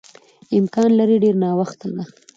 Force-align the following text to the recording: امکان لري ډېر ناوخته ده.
امکان 0.57 0.89
لري 0.99 1.17
ډېر 1.23 1.35
ناوخته 1.43 1.87
ده. 1.93 2.03